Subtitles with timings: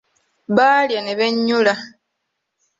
[0.55, 1.75] Baalya ne bennyula.